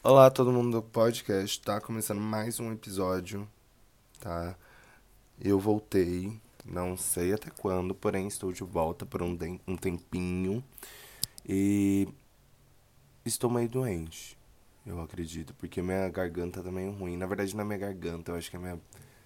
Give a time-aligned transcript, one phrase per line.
[0.00, 1.60] Olá, todo mundo do podcast.
[1.60, 3.48] Tá começando mais um episódio,
[4.20, 4.54] tá?
[5.40, 10.62] Eu voltei, não sei até quando, porém estou de volta por um, um tempinho.
[11.44, 12.06] E
[13.24, 14.38] estou meio doente,
[14.86, 17.16] eu acredito, porque minha garganta tá meio ruim.
[17.16, 18.80] Na verdade, não é minha garganta, eu acho que é minha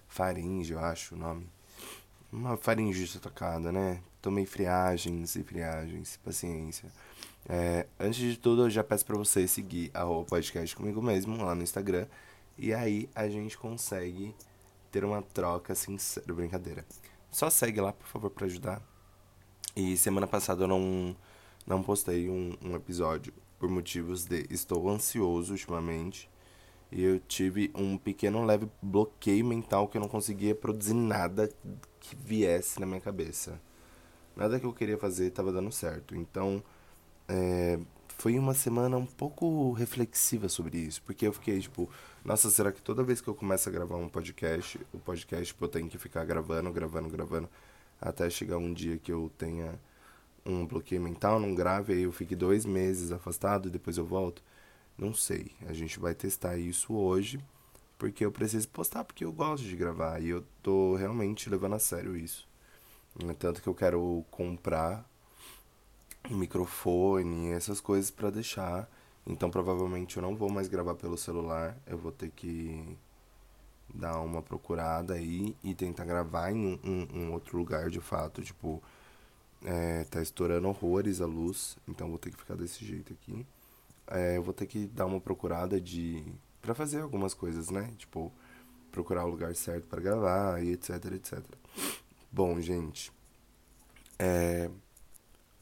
[0.07, 1.47] faringe, eu acho o nome.
[2.31, 4.01] Uma faringe tocada, né?
[4.19, 6.91] Tomei friagens e friagens, paciência.
[7.47, 11.53] É, antes de tudo, eu já peço para você seguir o podcast comigo mesmo lá
[11.53, 12.07] no Instagram.
[12.57, 14.33] E aí a gente consegue
[14.91, 16.33] ter uma troca sincera.
[16.33, 16.85] Brincadeira.
[17.31, 18.81] Só segue lá, por favor, para ajudar.
[19.75, 21.15] E semana passada eu não,
[21.65, 26.29] não postei um, um episódio por motivos de estou ansioso ultimamente.
[26.91, 31.49] E eu tive um pequeno leve bloqueio mental que eu não conseguia produzir nada
[31.99, 33.59] que viesse na minha cabeça.
[34.35, 36.15] Nada que eu queria fazer estava dando certo.
[36.15, 36.63] Então,
[37.27, 37.79] é,
[38.17, 41.89] foi uma semana um pouco reflexiva sobre isso, porque eu fiquei tipo,
[42.23, 45.65] nossa, será que toda vez que eu começo a gravar um podcast, o podcast tipo,
[45.65, 47.49] eu tenho que ficar gravando, gravando, gravando,
[47.99, 49.79] até chegar um dia que eu tenha
[50.45, 54.41] um bloqueio mental, não grave, aí eu fique dois meses afastado e depois eu volto?
[54.97, 55.51] Não sei.
[55.67, 57.39] A gente vai testar isso hoje,
[57.97, 61.79] porque eu preciso postar, porque eu gosto de gravar e eu tô realmente levando a
[61.79, 62.47] sério isso.
[63.39, 65.05] Tanto que eu quero comprar
[66.29, 68.89] microfone, essas coisas para deixar.
[69.25, 72.97] Então provavelmente eu não vou mais gravar pelo celular, eu vou ter que
[73.93, 78.81] dar uma procurada aí e tentar gravar em um, um, outro lugar de fato, tipo,
[79.63, 83.45] é, tá estourando horrores a luz, então vou ter que ficar desse jeito aqui.
[84.07, 86.25] É, eu vou ter que dar uma procurada de
[86.61, 87.93] para fazer algumas coisas, né?
[87.97, 88.31] Tipo,
[88.91, 91.43] procurar o lugar certo para gravar e etc, etc.
[92.31, 93.11] Bom, gente,
[94.17, 94.69] é,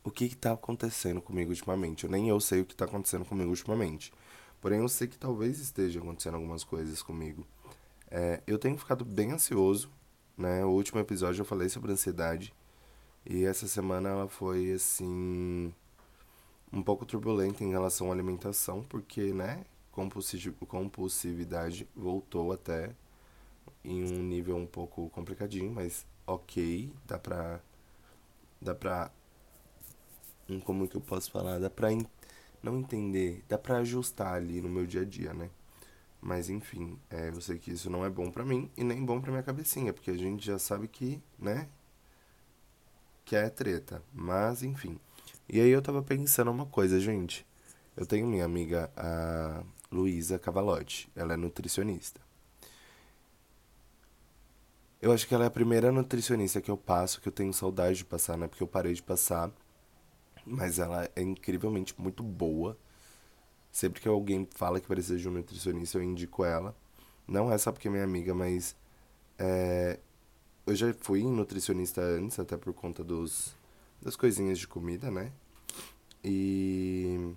[0.03, 2.03] o que está acontecendo comigo ultimamente.
[2.03, 4.11] Eu nem eu sei o que está acontecendo comigo ultimamente.
[4.59, 7.45] Porém, eu sei que talvez esteja acontecendo algumas coisas comigo.
[8.09, 9.89] É, eu tenho ficado bem ansioso,
[10.37, 10.63] né?
[10.65, 12.53] O último episódio eu falei sobre ansiedade.
[13.25, 15.73] E essa semana ela foi, assim,
[16.73, 19.65] um pouco turbulenta em relação à alimentação, porque, né?
[20.67, 22.95] Compulsividade voltou até
[23.83, 27.59] em um nível um pouco complicadinho, mas ok, dá pra,
[28.61, 29.11] dá pra
[30.59, 31.59] como que eu posso falar?
[31.59, 32.05] Dá pra in...
[32.61, 35.49] não entender, dá pra ajustar ali no meu dia a dia, né?
[36.21, 39.19] Mas enfim, é, eu sei que isso não é bom pra mim e nem bom
[39.19, 41.67] pra minha cabecinha, porque a gente já sabe que, né?
[43.25, 44.03] Que é treta.
[44.13, 44.99] Mas enfim.
[45.49, 47.45] E aí eu tava pensando uma coisa, gente.
[47.97, 51.09] Eu tenho minha amiga, a Luísa Cavalotti.
[51.15, 52.21] Ela é nutricionista.
[55.01, 57.97] Eu acho que ela é a primeira nutricionista que eu passo, que eu tenho saudade
[57.97, 58.47] de passar, né?
[58.47, 59.51] Porque eu parei de passar
[60.45, 62.77] mas ela é incrivelmente muito boa.
[63.71, 66.75] Sempre que alguém fala que precisa de um nutricionista, eu indico ela.
[67.27, 68.75] Não é só porque é minha amiga, mas
[69.39, 69.99] é,
[70.65, 73.55] eu já fui nutricionista antes, até por conta dos,
[74.01, 75.31] das coisinhas de comida, né?
[76.23, 77.33] E.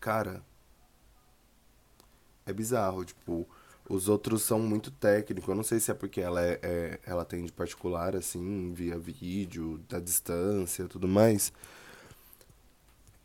[0.00, 0.42] Cara.
[2.46, 3.48] É bizarro, tipo.
[3.88, 5.48] Os outros são muito técnicos.
[5.48, 9.78] Eu não sei se é porque ela é, é ela atende particular, assim, via vídeo,
[9.88, 11.52] da distância tudo mais.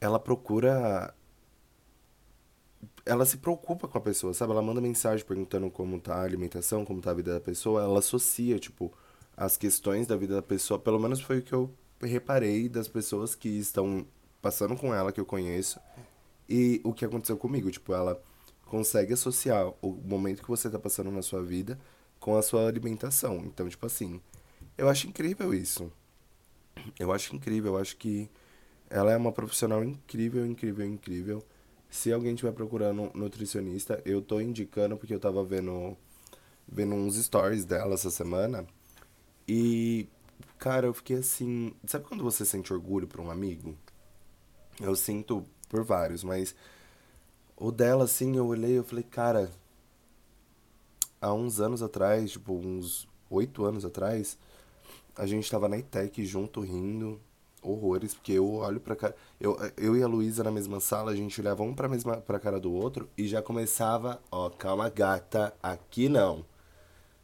[0.02, 1.14] Ela procura.
[3.06, 4.52] Ela se preocupa com a pessoa, sabe?
[4.52, 7.82] Ela manda mensagem perguntando como tá a alimentação, como tá a vida da pessoa.
[7.84, 8.94] Ela associa, tipo,
[9.36, 10.80] as questões da vida da pessoa.
[10.80, 14.06] Pelo menos foi o que eu reparei das pessoas que estão
[14.42, 15.80] passando com ela, que eu conheço.
[16.48, 17.72] E o que aconteceu comigo.
[17.72, 18.22] Tipo, ela
[18.70, 21.78] consegue associar o momento que você está passando na sua vida
[22.20, 23.38] com a sua alimentação.
[23.38, 24.22] Então, tipo assim,
[24.78, 25.92] eu acho incrível isso.
[27.00, 28.30] Eu acho incrível, eu acho que
[28.90, 31.44] ela é uma profissional incrível, incrível, incrível.
[31.90, 35.98] Se alguém estiver procurando um nutricionista, eu tô indicando porque eu tava vendo
[36.72, 38.68] vendo uns stories dela essa semana
[39.48, 40.08] e
[40.60, 43.76] cara, eu fiquei assim, sabe quando você sente orgulho por um amigo?
[44.80, 46.56] Eu sinto por vários, mas
[47.60, 49.52] o dela, assim, eu olhei eu falei, cara,
[51.22, 54.38] há uns anos atrás, tipo, uns oito anos atrás,
[55.16, 57.20] a gente tava na ITEC junto, rindo,
[57.62, 59.16] horrores, porque eu olho pra cara.
[59.40, 62.40] Eu, eu e a Luísa na mesma sala, a gente olhava um pra, mesma, pra
[62.40, 66.46] cara do outro e já começava, ó, calma, gata, aqui não.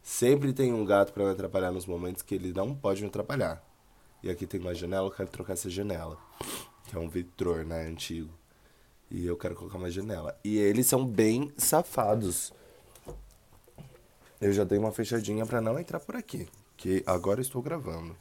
[0.03, 3.63] Sempre tem um gato para me atrapalhar nos momentos que ele não pode me atrapalhar.
[4.21, 6.17] E aqui tem uma janela, eu quero trocar essa janela.
[6.87, 8.29] Que é um vitror, né, antigo.
[9.09, 10.37] E eu quero colocar uma janela.
[10.43, 12.53] E eles são bem safados.
[14.41, 16.47] Eu já dei uma fechadinha para não entrar por aqui.
[16.75, 18.15] Que agora estou gravando.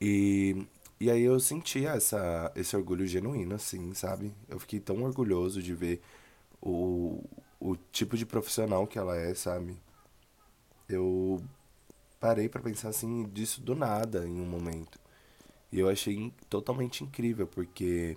[0.00, 0.66] E,
[1.00, 4.34] e aí eu senti essa, esse orgulho genuíno, assim, sabe?
[4.48, 6.02] Eu fiquei tão orgulhoso de ver
[6.60, 7.22] o,
[7.60, 9.76] o tipo de profissional que ela é, sabe?
[10.88, 11.42] Eu
[12.18, 14.98] parei para pensar assim disso do nada em um momento.
[15.70, 18.16] E eu achei totalmente incrível, porque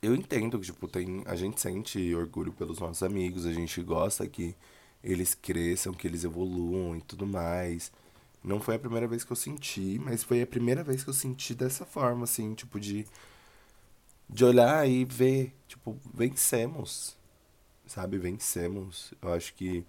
[0.00, 4.26] eu entendo que, tipo, tem, a gente sente orgulho pelos nossos amigos, a gente gosta
[4.28, 4.54] que
[5.02, 7.92] eles cresçam, que eles evoluam e tudo mais.
[8.42, 11.14] Não foi a primeira vez que eu senti, mas foi a primeira vez que eu
[11.14, 13.06] senti dessa forma, assim, tipo, de,
[14.28, 17.16] de olhar e ver, tipo, vencemos,
[17.86, 18.18] sabe?
[18.18, 19.12] Vencemos.
[19.22, 19.84] Eu acho que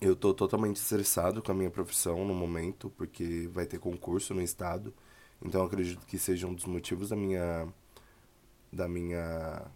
[0.00, 4.42] eu tô totalmente estressado com a minha profissão no momento, porque vai ter concurso no
[4.42, 4.92] estado.
[5.42, 7.68] Então acredito que seja um dos motivos da minha
[8.76, 9.66] da minha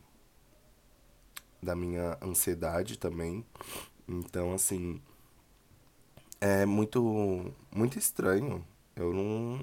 [1.62, 3.44] da minha ansiedade também.
[4.08, 5.00] Então, assim,
[6.41, 8.64] é muito muito estranho.
[8.97, 9.61] Eu não,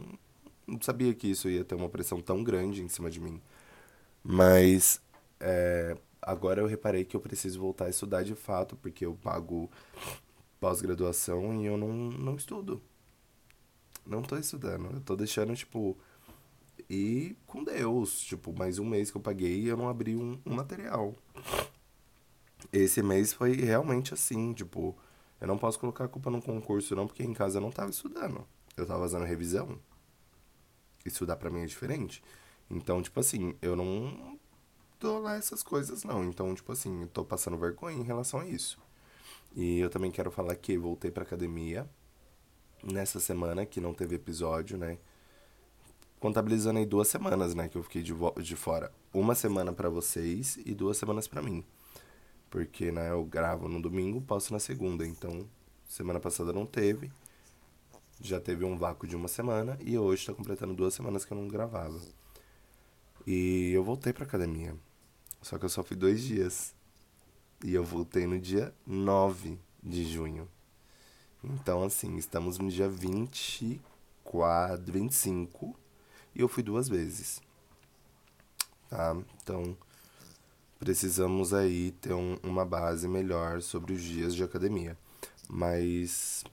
[0.68, 3.42] não sabia que isso ia ter uma pressão tão grande em cima de mim.
[4.24, 5.02] Mas
[5.40, 9.70] é, agora eu reparei que eu preciso voltar a estudar de fato, porque eu pago
[10.60, 12.82] pós-graduação e eu não, não estudo.
[14.06, 14.94] Não tô estudando.
[14.94, 15.98] Eu tô deixando, tipo,
[16.90, 18.20] ir com Deus.
[18.22, 21.14] Tipo, mais um mês que eu paguei e eu não abri um, um material.
[22.72, 24.96] Esse mês foi realmente assim, tipo,
[25.40, 27.90] eu não posso colocar a culpa no concurso não, porque em casa eu não tava
[27.90, 28.46] estudando.
[28.76, 29.80] Eu tava fazendo revisão.
[31.06, 32.24] Estudar para mim é diferente.
[32.70, 34.38] Então, tipo assim, eu não
[35.00, 36.24] dou lá essas coisas não.
[36.26, 38.80] Então, tipo assim, eu tô passando vergonha em relação a isso.
[39.56, 41.90] E eu também quero falar que voltei pra academia
[42.84, 44.98] nessa semana que não teve episódio, né?
[46.20, 48.92] Contabilizando aí duas semanas, né, que eu fiquei de, de fora.
[49.14, 51.64] Uma semana para vocês e duas semanas para mim.
[52.50, 55.06] Porque, né, eu gravo no domingo, posto na segunda.
[55.06, 55.48] Então,
[55.88, 57.12] semana passada não teve.
[58.20, 61.38] Já teve um vácuo de uma semana e hoje tá completando duas semanas que eu
[61.38, 62.00] não gravava.
[63.26, 64.76] E eu voltei pra academia.
[65.42, 66.74] Só que eu só fui dois dias.
[67.64, 70.50] E eu voltei no dia 9 de junho.
[71.44, 75.76] Então, assim, estamos no dia 24, 25
[76.38, 77.42] e eu fui duas vezes.
[78.88, 79.18] Tá?
[79.42, 79.76] Então,
[80.78, 84.96] precisamos aí ter um, uma base melhor sobre os dias de academia.
[85.50, 86.44] Mas,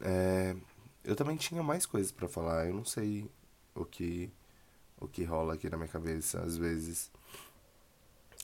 [0.00, 0.54] é,
[1.02, 2.66] eu também tinha mais coisas para falar.
[2.66, 3.28] Eu não sei
[3.74, 4.30] o que,
[5.00, 7.10] o que rola aqui na minha cabeça às vezes.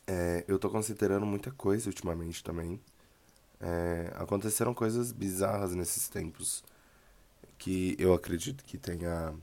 [0.07, 2.81] É, eu tô considerando muita coisa ultimamente também.
[3.61, 6.65] É, aconteceram coisas bizarras nesses tempos
[7.59, 9.35] que eu acredito que tenha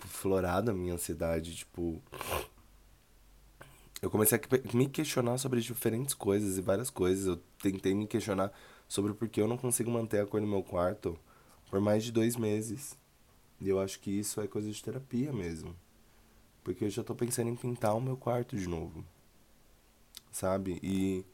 [0.00, 1.54] aflorado a minha ansiedade.
[1.56, 2.02] Tipo,
[4.00, 7.26] eu comecei a me questionar sobre diferentes coisas e várias coisas.
[7.26, 8.52] Eu tentei me questionar
[8.88, 11.18] sobre por que eu não consigo manter a cor no meu quarto
[11.70, 12.96] por mais de dois meses.
[13.60, 15.74] E eu acho que isso é coisa de terapia mesmo.
[16.62, 19.04] Porque eu já tô pensando em pintar o meu quarto de novo
[20.36, 20.78] sabe?
[20.82, 21.24] E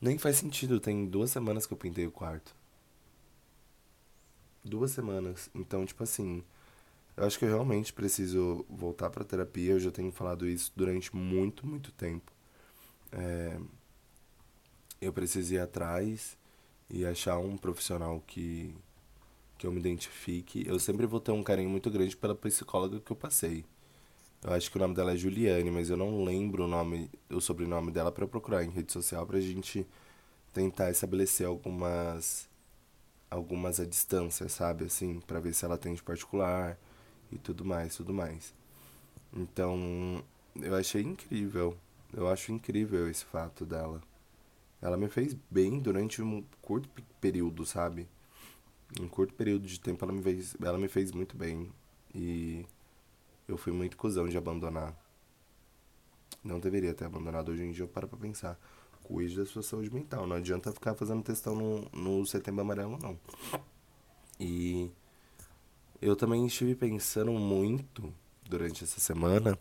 [0.00, 2.54] nem faz sentido, tem duas semanas que eu pintei o quarto.
[4.64, 5.50] Duas semanas.
[5.54, 6.42] Então, tipo assim,
[7.20, 9.72] eu acho que eu realmente preciso voltar pra terapia.
[9.72, 12.32] Eu já tenho falado isso durante muito, muito tempo.
[13.12, 13.58] É,
[15.02, 16.38] eu preciso ir atrás
[16.88, 18.74] e achar um profissional que,
[19.58, 20.64] que eu me identifique.
[20.66, 23.66] Eu sempre vou ter um carinho muito grande pela psicóloga que eu passei.
[24.42, 27.40] Eu acho que o nome dela é Juliane, mas eu não lembro o nome, o
[27.40, 29.86] sobrenome dela para procurar em rede social pra gente
[30.54, 32.48] tentar estabelecer algumas
[33.30, 36.78] algumas a distância, sabe, assim, para ver se ela tem de particular
[37.32, 38.54] e tudo mais, tudo mais.
[39.32, 40.22] Então,
[40.60, 41.76] eu achei incrível.
[42.12, 44.02] Eu acho incrível esse fato dela.
[44.82, 46.88] Ela me fez bem durante um curto
[47.20, 48.08] período, sabe?
[49.00, 51.70] Um curto período de tempo ela me fez, ela me fez muito bem.
[52.14, 52.66] E
[53.46, 54.96] eu fui muito cuzão de abandonar.
[56.42, 57.50] Não deveria ter abandonado.
[57.50, 58.58] Hoje em dia eu paro pra pensar.
[59.02, 60.26] Cuide da sua saúde mental.
[60.26, 63.18] Não adianta ficar fazendo testão no, no setembro amarelo, não.
[64.38, 64.90] E
[66.00, 68.12] eu também estive pensando muito
[68.48, 69.58] durante essa semana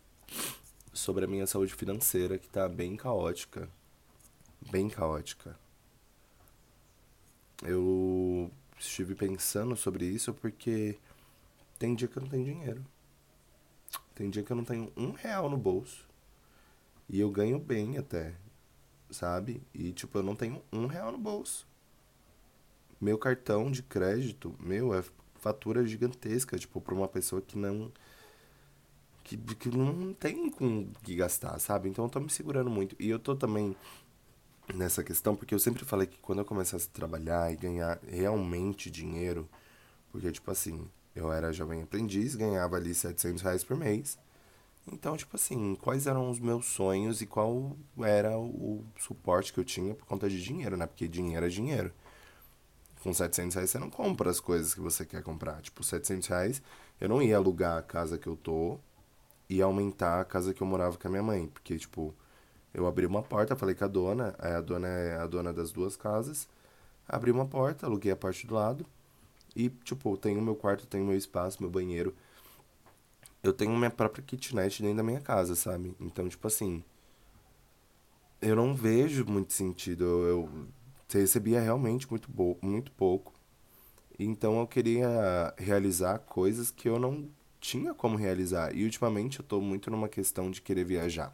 [0.93, 3.69] sobre a minha saúde financeira, que tá bem caótica.
[4.71, 5.57] Bem caótica.
[7.61, 10.97] Eu estive pensando sobre isso porque
[11.77, 12.85] tem dia que eu não tenho dinheiro.
[14.15, 16.07] Tem dia que eu não tenho um real no bolso.
[17.09, 18.35] E eu ganho bem até,
[19.09, 19.61] sabe?
[19.73, 21.67] E, tipo, eu não tenho um real no bolso.
[23.01, 25.03] Meu cartão de crédito, meu, é
[25.39, 27.91] fatura gigantesca, tipo, pra uma pessoa que não.
[29.23, 31.89] Que, que não tem com que gastar, sabe?
[31.89, 32.95] Então eu tô me segurando muito.
[32.99, 33.75] E eu tô também
[34.73, 38.89] nessa questão, porque eu sempre falei que quando eu começasse a trabalhar e ganhar realmente
[38.89, 39.47] dinheiro,
[40.11, 44.17] porque, tipo assim, eu era jovem aprendiz, ganhava ali 700 reais por mês.
[44.91, 49.63] Então, tipo assim, quais eram os meus sonhos e qual era o suporte que eu
[49.63, 50.87] tinha por conta de dinheiro, né?
[50.87, 51.93] Porque dinheiro é dinheiro.
[53.01, 55.61] Com 700 reais você não compra as coisas que você quer comprar.
[55.61, 56.61] Tipo, 700 reais
[56.99, 58.77] eu não ia alugar a casa que eu tô
[59.49, 61.47] e aumentar a casa que eu morava com a minha mãe.
[61.47, 62.13] Porque, tipo,
[62.73, 65.95] eu abri uma porta, falei com a dona, a dona é a dona das duas
[65.95, 66.47] casas.
[67.07, 68.85] Abri uma porta, aluguei a parte do lado.
[69.55, 72.13] E, tipo, tenho meu quarto, tenho meu espaço, meu banheiro.
[73.41, 75.95] Eu tenho minha própria kitnet dentro da minha casa, sabe?
[75.99, 76.83] Então, tipo assim.
[78.41, 80.03] Eu não vejo muito sentido.
[80.05, 80.49] Eu
[81.17, 82.29] recebia realmente muito,
[82.61, 83.33] muito pouco.
[84.17, 88.75] Então eu queria realizar coisas que eu não tinha como realizar.
[88.75, 91.33] E ultimamente eu tô muito numa questão de querer viajar.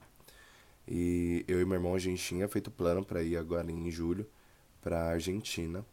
[0.88, 4.28] E eu e meu irmão a gente tinha feito plano para ir agora em julho
[4.82, 5.86] para Argentina.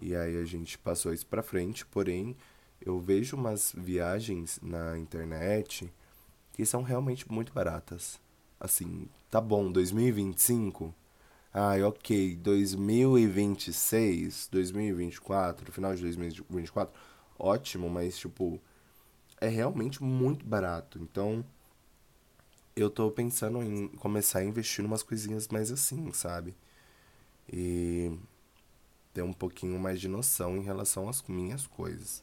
[0.00, 2.36] E aí a gente passou isso para frente, porém
[2.80, 5.90] eu vejo umas viagens na internet
[6.52, 8.20] que são realmente muito baratas.
[8.60, 10.94] Assim, tá bom, 2025
[11.58, 16.94] Ai, ok, 2026, 2024, final de 2024,
[17.38, 18.60] ótimo, mas, tipo,
[19.40, 20.98] é realmente muito barato.
[21.00, 21.44] Então,
[22.74, 26.54] eu tô pensando em começar a investir em umas coisinhas mais assim, sabe?
[27.52, 28.12] E
[29.14, 32.22] ter um pouquinho mais de noção em relação às minhas coisas.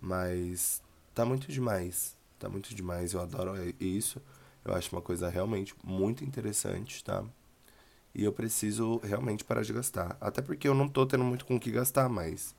[0.00, 0.82] Mas
[1.14, 2.16] tá muito demais.
[2.38, 3.12] Tá muito demais.
[3.14, 4.20] Eu adoro isso.
[4.64, 7.24] Eu acho uma coisa realmente muito interessante, tá?
[8.14, 10.16] E eu preciso realmente parar de gastar.
[10.20, 12.54] Até porque eu não tô tendo muito com o que gastar mais.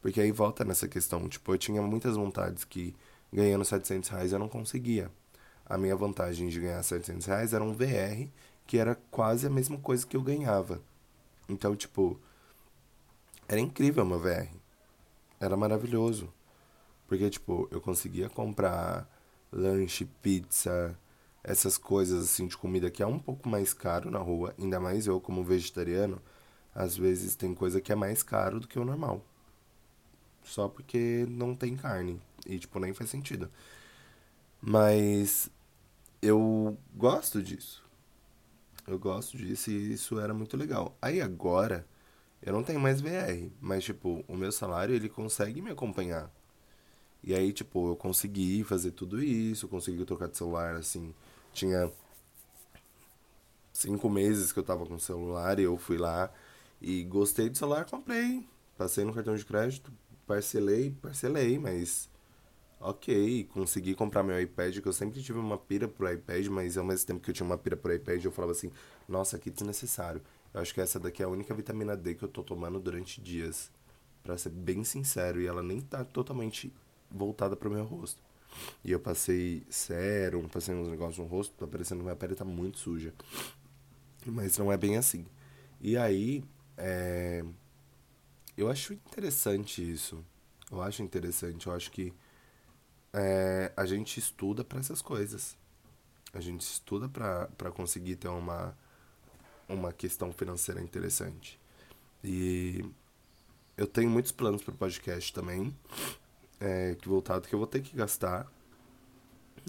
[0.00, 1.28] Porque aí volta nessa questão.
[1.28, 2.94] Tipo, eu tinha muitas vontades que
[3.32, 5.10] ganhando 700 reais eu não conseguia.
[5.66, 8.28] A minha vantagem de ganhar 700 reais era um VR,
[8.66, 10.80] que era quase a mesma coisa que eu ganhava.
[11.48, 12.18] Então, tipo,
[13.46, 14.48] era incrível meu VR.
[15.40, 16.32] Era maravilhoso.
[17.06, 19.08] Porque, tipo, eu conseguia comprar
[19.52, 20.98] lanche, pizza,
[21.42, 25.06] essas coisas assim de comida que é um pouco mais caro na rua, ainda mais
[25.06, 26.20] eu como vegetariano,
[26.74, 29.24] às vezes tem coisa que é mais caro do que o normal.
[30.42, 33.50] Só porque não tem carne e tipo nem faz sentido.
[34.60, 35.50] Mas
[36.22, 37.84] eu gosto disso.
[38.86, 40.96] Eu gosto disso e isso era muito legal.
[41.00, 41.86] Aí agora
[42.42, 46.30] eu não tenho mais VR, mas tipo, o meu salário ele consegue me acompanhar.
[47.22, 51.14] E aí, tipo, eu consegui fazer tudo isso, consegui trocar de celular assim
[51.52, 51.90] tinha
[53.72, 56.32] cinco meses que eu tava com celular e eu fui lá
[56.80, 58.46] e gostei do celular, comprei.
[58.76, 59.92] Passei no cartão de crédito,
[60.26, 62.08] parcelei, parcelei, mas
[62.80, 66.84] ok, consegui comprar meu iPad, que eu sempre tive uma pira pro iPad, mas ao
[66.84, 68.70] mesmo tempo que eu tinha uma pira pro iPad, eu falava assim,
[69.08, 70.22] nossa, que desnecessário.
[70.54, 73.20] Eu acho que essa daqui é a única vitamina D que eu tô tomando durante
[73.20, 73.70] dias.
[74.22, 76.72] para ser bem sincero, e ela nem tá totalmente
[77.10, 78.20] voltada pro meu rosto.
[78.84, 82.44] E eu passei sérum, passei uns negócios no rosto, tá parecendo que minha pele tá
[82.44, 83.12] muito suja.
[84.26, 85.26] Mas não é bem assim.
[85.80, 86.44] E aí,
[86.76, 87.44] é...
[88.56, 90.24] eu acho interessante isso.
[90.70, 92.12] Eu acho interessante, eu acho que
[93.12, 95.56] é, a gente estuda para essas coisas.
[96.32, 98.76] A gente estuda para conseguir ter uma,
[99.68, 101.58] uma questão financeira interessante.
[102.22, 102.84] E
[103.76, 105.74] eu tenho muitos planos para o podcast também
[106.60, 108.50] é, que voltado que eu vou ter que gastar.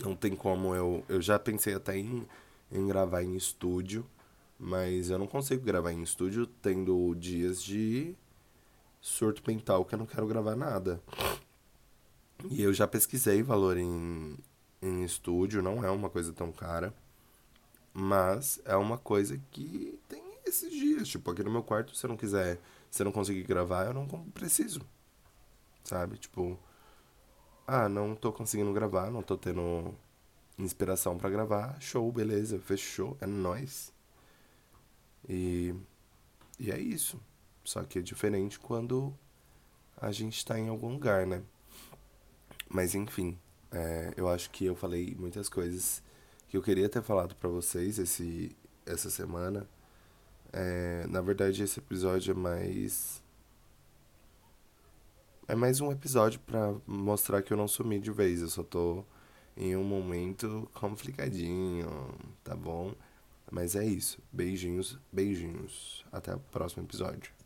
[0.04, 1.04] Não tem como eu.
[1.10, 2.26] Eu já pensei até em,
[2.72, 4.06] em gravar em estúdio,
[4.58, 8.16] mas eu não consigo gravar em estúdio tendo dias de
[9.02, 11.02] surto mental que eu não quero gravar nada.
[12.50, 14.38] E eu já pesquisei valor em,
[14.82, 16.94] em estúdio, não é uma coisa tão cara.
[17.94, 21.08] Mas é uma coisa que tem esses dias.
[21.08, 23.94] Tipo, aqui no meu quarto, se eu não quiser, se eu não conseguir gravar, eu
[23.94, 24.82] não preciso.
[25.84, 26.18] Sabe?
[26.18, 26.58] Tipo,
[27.70, 29.94] ah, não tô conseguindo gravar, não tô tendo
[30.58, 31.80] inspiração para gravar.
[31.80, 33.94] Show, beleza, fechou, é nóis.
[35.28, 35.76] E,
[36.60, 37.22] e é isso.
[37.64, 39.14] Só que é diferente quando
[39.96, 41.44] a gente tá em algum lugar, né?
[42.68, 43.38] Mas enfim,
[43.72, 46.02] é, eu acho que eu falei muitas coisas
[46.48, 49.68] que eu queria ter falado para vocês esse, essa semana.
[50.52, 53.22] É, na verdade, esse episódio é mais
[55.50, 59.04] é mais um episódio para mostrar que eu não sumi de vez, eu só tô
[59.58, 61.90] em um momento complicadinho,
[62.44, 62.94] tá bom?
[63.52, 64.20] Mas é isso.
[64.32, 66.06] Beijinhos, beijinhos.
[66.12, 67.39] Até o próximo episódio.